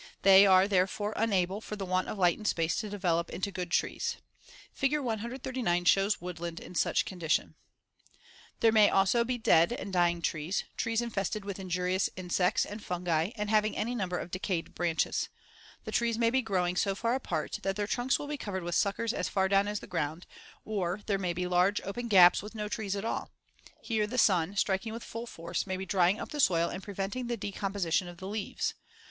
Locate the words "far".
16.95-17.13, 19.29-19.47